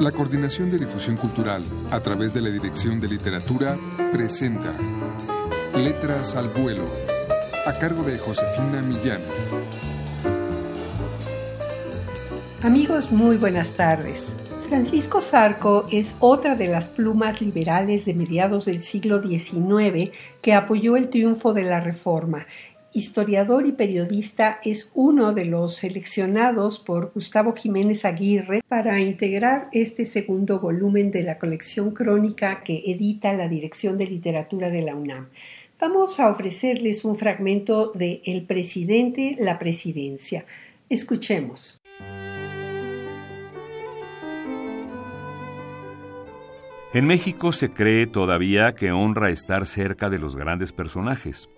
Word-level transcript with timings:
La 0.00 0.12
Coordinación 0.12 0.68
de 0.68 0.78
Difusión 0.78 1.16
Cultural, 1.16 1.64
a 1.90 2.00
través 2.00 2.34
de 2.34 2.42
la 2.42 2.50
Dirección 2.50 3.00
de 3.00 3.08
Literatura, 3.08 3.78
presenta 4.12 4.74
Letras 5.74 6.36
al 6.36 6.48
Vuelo, 6.50 6.84
a 7.64 7.72
cargo 7.72 8.02
de 8.02 8.18
Josefina 8.18 8.82
Millán. 8.82 9.22
Amigos, 12.62 13.10
muy 13.10 13.38
buenas 13.38 13.70
tardes. 13.70 14.26
Francisco 14.68 15.22
Zarco 15.22 15.86
es 15.90 16.14
otra 16.20 16.56
de 16.56 16.68
las 16.68 16.88
plumas 16.88 17.40
liberales 17.40 18.04
de 18.04 18.12
mediados 18.12 18.66
del 18.66 18.82
siglo 18.82 19.22
XIX 19.22 20.10
que 20.42 20.52
apoyó 20.52 20.98
el 20.98 21.08
triunfo 21.08 21.54
de 21.54 21.62
la 21.62 21.80
Reforma 21.80 22.46
historiador 22.96 23.66
y 23.66 23.72
periodista, 23.72 24.58
es 24.64 24.90
uno 24.94 25.34
de 25.34 25.44
los 25.44 25.76
seleccionados 25.76 26.78
por 26.78 27.12
Gustavo 27.12 27.52
Jiménez 27.54 28.06
Aguirre 28.06 28.62
para 28.68 29.00
integrar 29.00 29.68
este 29.72 30.06
segundo 30.06 30.60
volumen 30.60 31.10
de 31.10 31.22
la 31.22 31.38
colección 31.38 31.90
crónica 31.90 32.62
que 32.64 32.82
edita 32.86 33.34
la 33.34 33.48
Dirección 33.48 33.98
de 33.98 34.06
Literatura 34.06 34.70
de 34.70 34.80
la 34.80 34.94
UNAM. 34.94 35.28
Vamos 35.78 36.18
a 36.20 36.30
ofrecerles 36.30 37.04
un 37.04 37.16
fragmento 37.16 37.92
de 37.94 38.22
El 38.24 38.44
presidente, 38.46 39.36
la 39.38 39.58
presidencia. 39.58 40.46
Escuchemos. 40.88 41.78
En 46.94 47.06
México 47.06 47.52
se 47.52 47.70
cree 47.74 48.06
todavía 48.06 48.74
que 48.74 48.90
honra 48.90 49.28
estar 49.28 49.66
cerca 49.66 50.08
de 50.08 50.18
los 50.18 50.34
grandes 50.34 50.72
personajes. 50.72 51.50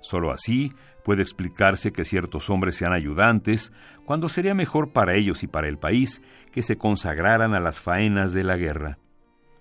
Solo 0.00 0.32
así 0.32 0.72
puede 1.04 1.22
explicarse 1.22 1.92
que 1.92 2.04
ciertos 2.04 2.50
hombres 2.50 2.76
sean 2.76 2.92
ayudantes, 2.92 3.72
cuando 4.04 4.28
sería 4.28 4.54
mejor 4.54 4.92
para 4.92 5.14
ellos 5.14 5.42
y 5.42 5.46
para 5.46 5.68
el 5.68 5.78
país 5.78 6.22
que 6.52 6.62
se 6.62 6.76
consagraran 6.76 7.54
a 7.54 7.60
las 7.60 7.80
faenas 7.80 8.32
de 8.32 8.44
la 8.44 8.56
guerra. 8.56 8.98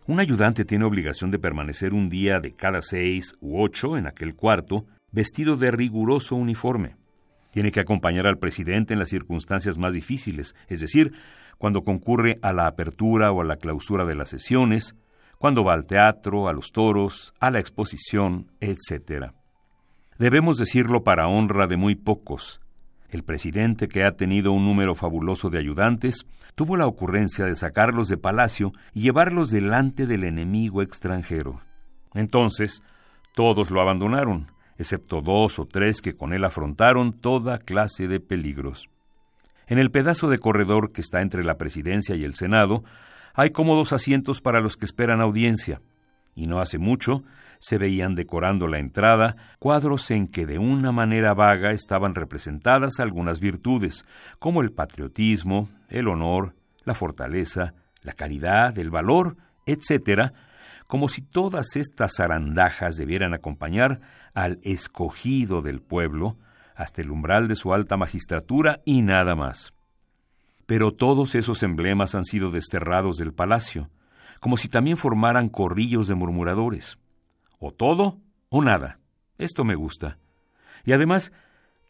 Un 0.08 0.19
ayudante 0.19 0.66
tiene 0.66 0.86
obligación 0.86 1.30
de 1.30 1.39
permanecer 1.39 1.94
un 1.94 2.09
día 2.09 2.39
de 2.39 2.53
cada 2.53 2.81
seis 2.81 3.36
u 3.41 3.61
ocho 3.61 3.95
en 3.95 4.08
aquel 4.08 4.36
cuarto, 4.36 4.86
vestido 5.11 5.55
de 5.55 5.72
riguroso 5.72 6.36
uniforme. 6.36 6.95
Tiene 7.52 7.71
que 7.71 7.80
acompañar 7.80 8.27
al 8.27 8.38
presidente 8.38 8.94
en 8.94 8.99
las 8.99 9.09
circunstancias 9.09 9.77
más 9.77 9.94
difíciles, 9.94 10.55
es 10.67 10.81
decir, 10.81 11.14
cuando 11.58 11.83
concurre 11.83 12.39
a 12.42 12.53
la 12.53 12.67
apertura 12.67 13.31
o 13.31 13.42
a 13.42 13.45
la 13.45 13.58
clausura 13.58 14.05
de 14.05 14.16
las 14.16 14.30
sesiones, 14.30 14.95
cuando 15.38 15.64
va 15.64 15.73
al 15.73 15.86
teatro, 15.86 16.47
a 16.47 16.53
los 16.53 16.71
toros, 16.71 17.33
a 17.39 17.52
la 17.52 17.59
exposición, 17.59 18.52
etc. 18.59 19.33
Debemos 20.20 20.58
decirlo 20.58 21.06
para 21.06 21.30
honra 21.30 21.66
de 21.66 21.78
muy 21.78 21.95
pocos. 21.95 22.59
El 23.09 23.23
presidente, 23.23 23.88
que 23.88 24.03
ha 24.03 24.17
tenido 24.17 24.52
un 24.52 24.66
número 24.66 24.94
fabuloso 24.94 25.50
de 25.50 25.59
ayudantes, 25.59 26.26
tuvo 26.56 26.76
la 26.76 26.88
ocurrencia 26.88 27.45
de 27.45 27.56
sacarlos 27.56 28.09
de 28.09 28.17
palacio 28.17 28.73
y 28.94 29.03
llevarlos 29.03 29.50
delante 29.50 30.08
del 30.08 30.26
enemigo 30.26 30.81
extranjero. 30.81 31.61
Entonces, 32.14 32.84
todos 33.34 33.72
lo 33.72 33.80
abandonaron, 33.80 34.52
excepto 34.78 35.22
dos 35.22 35.58
o 35.58 35.66
tres 35.66 36.02
que 36.02 36.14
con 36.14 36.33
él 36.33 36.44
afrontaron 36.44 37.14
toda 37.14 37.58
clase 37.58 38.09
de 38.09 38.20
peligros. 38.20 38.89
En 39.67 39.80
el 39.80 39.89
pedazo 39.89 40.30
de 40.30 40.39
corredor 40.39 40.92
que 40.92 41.00
está 41.00 41.22
entre 41.22 41.45
la 41.45 41.58
presidencia 41.58 42.17
y 42.17 42.26
el 42.26 42.36
Senado, 42.36 42.83
hay 43.33 43.52
cómodos 43.52 43.94
asientos 43.94 44.42
para 44.42 44.59
los 44.59 44.76
que 44.76 44.83
esperan 44.83 45.22
audiencia, 45.22 45.80
y 46.36 46.48
no 46.48 46.59
hace 46.59 46.78
mucho 46.78 47.23
se 47.59 47.77
veían 47.77 48.15
decorando 48.15 48.67
la 48.67 48.79
entrada 48.79 49.35
cuadros 49.59 50.09
en 50.11 50.27
que 50.27 50.45
de 50.45 50.57
una 50.57 50.91
manera 50.91 51.33
vaga 51.33 51.71
estaban 51.71 52.15
representadas 52.15 52.99
algunas 52.99 53.39
virtudes, 53.39 54.05
como 54.39 54.61
el 54.61 54.71
patriotismo, 54.71 55.69
el 55.89 56.07
honor, 56.07 56.55
la 56.85 56.95
fortaleza, 56.95 57.73
la 58.02 58.13
caridad, 58.13 58.77
el 58.80 58.89
valor, 58.89 59.35
etc., 59.65 60.31
como 60.87 61.07
si 61.07 61.21
todas 61.21 61.75
estas 61.75 62.15
zarandajas 62.17 62.95
debieran 62.98 63.36
acompañar 63.36 64.02
al 64.33 64.59
escogido 64.64 65.61
del 65.61 65.81
pueblo 65.81 66.37
hasta 66.75 67.02
el 67.02 67.11
umbral 67.11 67.48
de 67.48 67.55
su 67.55 67.73
alta 67.73 67.95
magistratura 67.95 68.81
y 68.86 69.03
nada 69.03 69.36
más. 69.36 69.73
Pero 70.65 70.92
todos 70.93 71.36
esos 71.36 71.61
emblemas 71.61 72.15
han 72.15 72.23
sido 72.23 72.49
desterrados 72.49 73.17
del 73.17 73.33
palacio, 73.33 73.89
como 74.39 74.58
si 74.58 74.69
también 74.69 74.98
formaran 74.98 75.49
corrillos 75.49 76.08
de 76.08 76.15
murmuradores. 76.15 76.98
O 77.59 77.71
todo 77.71 78.20
o 78.49 78.64
nada. 78.64 78.99
Esto 79.37 79.64
me 79.64 79.75
gusta. 79.75 80.17
Y 80.86 80.93
además, 80.93 81.31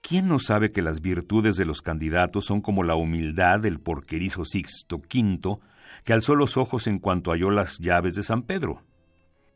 ¿quién 0.02 0.28
no 0.28 0.40
sabe 0.40 0.72
que 0.72 0.82
las 0.82 1.02
virtudes 1.02 1.56
de 1.56 1.66
los 1.66 1.82
candidatos 1.82 2.46
son 2.46 2.62
como 2.62 2.84
la 2.84 2.96
humildad 2.96 3.60
del 3.60 3.80
porquerizo 3.80 4.46
Sixto 4.46 4.98
V, 4.98 5.60
que 6.04 6.14
alzó 6.14 6.36
los 6.36 6.58
ojos 6.58 6.88
en 6.88 7.00
cuanto 7.00 7.32
halló 7.32 7.52
las 7.52 7.78
llaves 7.80 8.16
de 8.16 8.24
San 8.24 8.44
Pedro? 8.44 8.84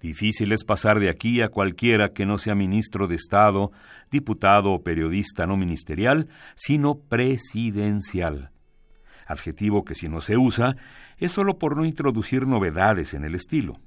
Difícil 0.01 0.51
es 0.51 0.65
pasar 0.65 0.99
de 0.99 1.09
aquí 1.09 1.41
a 1.41 1.47
cualquiera 1.47 2.09
que 2.09 2.25
no 2.25 2.37
sea 2.37 2.55
ministro 2.55 3.07
de 3.07 3.15
Estado, 3.15 3.71
diputado 4.11 4.73
o 4.73 4.83
periodista 4.83 5.47
no 5.47 5.55
ministerial, 5.55 6.27
sino 6.55 6.95
presidencial. 6.95 8.51
Adjetivo 9.25 9.85
que 9.85 9.95
si 9.95 10.09
no 10.09 10.19
se 10.19 10.35
usa 10.35 10.75
es 11.17 11.31
solo 11.31 11.57
por 11.57 11.77
no 11.77 11.85
introducir 11.85 12.45
novedades 12.45 13.13
en 13.13 13.23
el 13.23 13.33
estilo. 13.33 13.79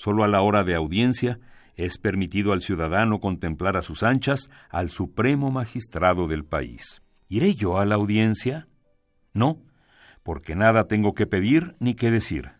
Solo 0.00 0.24
a 0.24 0.28
la 0.28 0.40
hora 0.40 0.64
de 0.64 0.74
audiencia 0.74 1.40
es 1.74 1.98
permitido 1.98 2.54
al 2.54 2.62
ciudadano 2.62 3.20
contemplar 3.20 3.76
a 3.76 3.82
sus 3.82 4.02
anchas 4.02 4.48
al 4.70 4.88
supremo 4.88 5.50
magistrado 5.50 6.26
del 6.26 6.46
país. 6.46 7.02
¿Iré 7.28 7.54
yo 7.54 7.78
a 7.78 7.84
la 7.84 7.96
audiencia? 7.96 8.66
No, 9.34 9.60
porque 10.22 10.54
nada 10.54 10.84
tengo 10.84 11.12
que 11.12 11.26
pedir 11.26 11.74
ni 11.80 11.92
que 11.92 12.10
decir. 12.10 12.52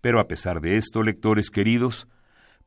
Pero 0.00 0.20
a 0.20 0.28
pesar 0.28 0.60
de 0.60 0.76
esto, 0.76 1.02
lectores 1.02 1.50
queridos, 1.50 2.06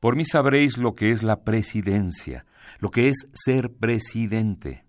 por 0.02 0.18
mí 0.18 0.26
sabréis 0.26 0.78
lo 0.78 0.94
que 0.94 1.12
es 1.12 1.24
la 1.24 1.46
presidencia, 1.46 2.46
lo 2.80 2.92
que 2.92 3.08
es 3.08 3.30
ser 3.32 3.72
presidente. 3.72 4.84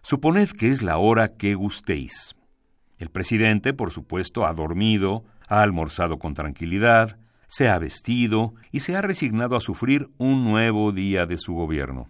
Suponed 0.00 0.52
que 0.52 0.70
es 0.70 0.80
la 0.80 0.96
hora 0.96 1.28
que 1.28 1.54
gustéis. 1.54 2.34
El 2.96 3.10
presidente, 3.10 3.74
por 3.74 3.90
supuesto, 3.90 4.46
ha 4.46 4.54
dormido, 4.54 5.26
ha 5.48 5.60
almorzado 5.60 6.16
con 6.16 6.32
tranquilidad, 6.32 7.18
se 7.50 7.68
ha 7.68 7.78
vestido 7.80 8.54
y 8.70 8.80
se 8.80 8.94
ha 8.94 9.02
resignado 9.02 9.56
a 9.56 9.60
sufrir 9.60 10.08
un 10.18 10.44
nuevo 10.44 10.92
día 10.92 11.26
de 11.26 11.36
su 11.36 11.52
gobierno. 11.52 12.08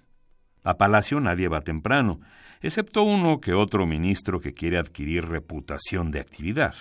A 0.62 0.77
Palacio 0.77 1.19
nadie 1.19 1.49
va 1.49 1.62
temprano, 1.62 2.21
excepto 2.61 3.03
uno 3.05 3.41
que 3.41 3.55
otro 3.55 3.87
ministro 3.87 4.39
que 4.39 4.53
quiere 4.53 4.77
adquirir 4.77 5.25
reputación 5.25 6.11
de 6.11 6.21
actividad. 6.21 6.75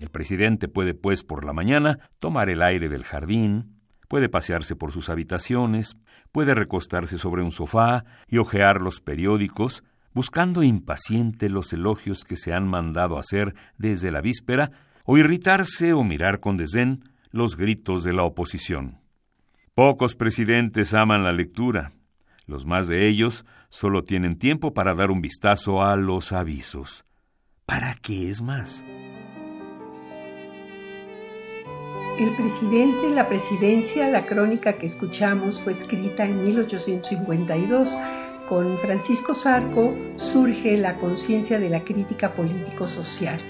El 0.00 0.10
presidente 0.10 0.66
puede, 0.66 0.94
pues, 0.94 1.22
por 1.22 1.44
la 1.44 1.52
mañana 1.52 2.10
tomar 2.18 2.50
el 2.50 2.60
aire 2.60 2.88
del 2.88 3.04
jardín, 3.04 3.76
puede 4.08 4.28
pasearse 4.28 4.74
por 4.74 4.90
sus 4.90 5.08
habitaciones, 5.08 5.96
puede 6.32 6.54
recostarse 6.54 7.18
sobre 7.18 7.44
un 7.44 7.52
sofá 7.52 8.04
y 8.26 8.38
hojear 8.38 8.82
los 8.82 9.00
periódicos, 9.00 9.84
buscando 10.12 10.64
impaciente 10.64 11.48
los 11.48 11.72
elogios 11.72 12.24
que 12.24 12.36
se 12.36 12.52
han 12.52 12.66
mandado 12.66 13.16
hacer 13.16 13.54
desde 13.78 14.10
la 14.10 14.20
víspera, 14.20 14.72
o 15.04 15.16
irritarse 15.18 15.92
o 15.92 16.02
mirar 16.02 16.40
con 16.40 16.56
desdén 16.56 17.04
los 17.36 17.56
gritos 17.56 18.02
de 18.02 18.12
la 18.12 18.24
oposición. 18.24 18.98
Pocos 19.74 20.16
presidentes 20.16 20.94
aman 20.94 21.22
la 21.22 21.32
lectura. 21.32 21.92
Los 22.46 22.64
más 22.64 22.88
de 22.88 23.08
ellos 23.08 23.44
solo 23.68 24.02
tienen 24.02 24.38
tiempo 24.38 24.72
para 24.72 24.94
dar 24.94 25.10
un 25.10 25.20
vistazo 25.20 25.82
a 25.82 25.96
los 25.96 26.32
avisos. 26.32 27.04
¿Para 27.66 27.94
qué 27.94 28.28
es 28.30 28.40
más? 28.40 28.84
El 32.18 32.34
presidente, 32.34 33.10
la 33.10 33.28
presidencia, 33.28 34.08
la 34.08 34.24
crónica 34.24 34.78
que 34.78 34.86
escuchamos 34.86 35.60
fue 35.60 35.74
escrita 35.74 36.24
en 36.24 36.42
1852. 36.44 37.94
Con 38.48 38.78
Francisco 38.78 39.34
Sarco 39.34 39.94
surge 40.16 40.78
la 40.78 40.96
conciencia 40.96 41.58
de 41.58 41.68
la 41.68 41.84
crítica 41.84 42.32
político-social. 42.32 43.40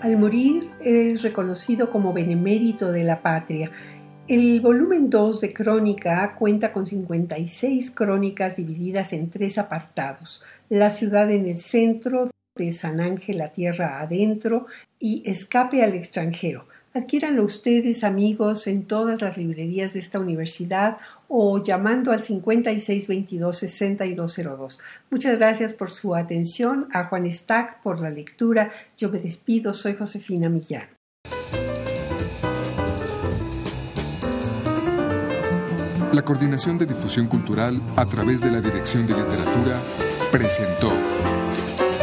Al 0.00 0.18
morir 0.18 0.68
es 0.80 1.22
reconocido 1.22 1.90
como 1.90 2.12
benemérito 2.12 2.92
de 2.92 3.02
la 3.02 3.22
patria. 3.22 3.70
El 4.28 4.60
volumen 4.60 5.08
2 5.08 5.40
de 5.40 5.54
Crónica 5.54 6.34
cuenta 6.38 6.72
con 6.72 6.86
56 6.86 7.92
crónicas 7.92 8.56
divididas 8.56 9.14
en 9.14 9.30
tres 9.30 9.56
apartados. 9.56 10.44
La 10.68 10.90
ciudad 10.90 11.30
en 11.30 11.46
el 11.46 11.58
centro, 11.58 12.28
de 12.56 12.72
San 12.72 13.00
Ángel 13.00 13.38
la 13.38 13.52
tierra 13.52 14.00
adentro 14.00 14.66
y 14.98 15.22
Escape 15.28 15.82
al 15.82 15.94
extranjero. 15.94 16.66
Adquiéranlo 16.94 17.44
ustedes, 17.44 18.04
amigos, 18.04 18.66
en 18.66 18.84
todas 18.84 19.20
las 19.20 19.36
librerías 19.36 19.92
de 19.92 20.00
esta 20.00 20.18
universidad 20.18 20.96
o 21.28 21.62
llamando 21.62 22.10
al 22.12 22.22
5622-6202. 22.22 24.78
Muchas 25.10 25.38
gracias 25.38 25.72
por 25.72 25.90
su 25.90 26.14
atención. 26.14 26.88
A 26.92 27.04
Juan 27.04 27.30
Stack 27.30 27.82
por 27.82 28.00
la 28.00 28.10
lectura. 28.10 28.72
Yo 28.96 29.10
me 29.10 29.18
despido. 29.18 29.74
Soy 29.74 29.94
Josefina 29.94 30.48
Millán. 30.48 30.88
La 36.12 36.22
Coordinación 36.22 36.78
de 36.78 36.86
Difusión 36.86 37.26
Cultural 37.26 37.78
a 37.96 38.06
través 38.06 38.40
de 38.40 38.50
la 38.50 38.62
Dirección 38.62 39.06
de 39.06 39.14
Literatura 39.14 39.78
presentó 40.32 40.90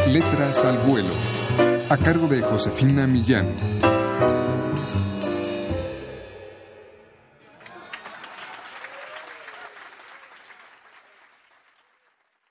Letras 0.08 0.64
al 0.64 0.78
Vuelo 0.78 1.10
a 1.90 1.96
cargo 1.96 2.28
de 2.28 2.40
Josefina 2.40 3.06
Millán. 3.06 3.46